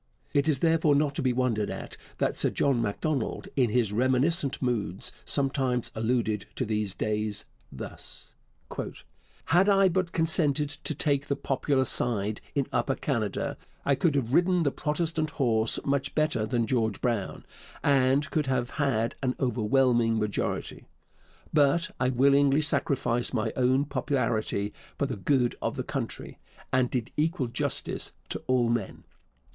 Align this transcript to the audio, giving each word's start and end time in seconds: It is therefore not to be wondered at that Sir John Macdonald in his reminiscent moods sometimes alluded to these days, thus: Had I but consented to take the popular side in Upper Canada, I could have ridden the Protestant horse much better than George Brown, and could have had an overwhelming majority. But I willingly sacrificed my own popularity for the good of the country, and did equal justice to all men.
It 0.33 0.49
is 0.49 0.61
therefore 0.61 0.95
not 0.95 1.13
to 1.13 1.21
be 1.21 1.31
wondered 1.31 1.69
at 1.69 1.95
that 2.17 2.35
Sir 2.35 2.49
John 2.49 2.81
Macdonald 2.81 3.47
in 3.55 3.69
his 3.69 3.93
reminiscent 3.93 4.59
moods 4.59 5.11
sometimes 5.25 5.91
alluded 5.93 6.47
to 6.55 6.65
these 6.65 6.95
days, 6.95 7.45
thus: 7.71 8.35
Had 9.45 9.69
I 9.69 9.89
but 9.89 10.11
consented 10.11 10.69
to 10.71 10.95
take 10.95 11.27
the 11.27 11.35
popular 11.35 11.85
side 11.85 12.41
in 12.55 12.65
Upper 12.73 12.95
Canada, 12.95 13.57
I 13.85 13.93
could 13.93 14.15
have 14.15 14.33
ridden 14.33 14.63
the 14.63 14.71
Protestant 14.71 15.29
horse 15.29 15.77
much 15.85 16.15
better 16.15 16.47
than 16.47 16.65
George 16.65 16.99
Brown, 16.99 17.45
and 17.83 18.27
could 18.31 18.47
have 18.47 18.71
had 18.71 19.13
an 19.21 19.35
overwhelming 19.39 20.17
majority. 20.17 20.87
But 21.53 21.91
I 21.99 22.09
willingly 22.09 22.63
sacrificed 22.63 23.35
my 23.35 23.53
own 23.55 23.85
popularity 23.85 24.73
for 24.97 25.05
the 25.05 25.15
good 25.17 25.55
of 25.61 25.75
the 25.75 25.83
country, 25.83 26.39
and 26.73 26.89
did 26.89 27.11
equal 27.17 27.49
justice 27.49 28.13
to 28.29 28.41
all 28.47 28.67
men. 28.67 29.03